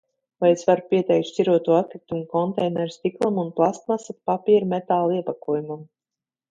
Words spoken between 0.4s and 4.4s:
Vai es varu pieteikt šķiroto atkritumu konteineru stiklam un plastmasa,